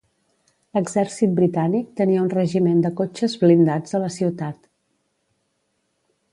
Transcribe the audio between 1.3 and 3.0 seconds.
Britànic tenia un regiment de